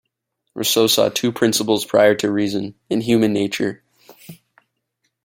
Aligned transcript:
Rousseau 0.55 0.87
saw 0.87 1.09
"two 1.09 1.31
principles 1.31 1.85
prior 1.85 2.15
to 2.15 2.31
reason" 2.31 2.73
in 2.89 3.01
human 3.01 3.33
nature. 3.33 3.83